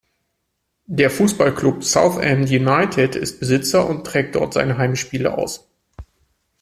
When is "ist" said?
3.15-3.39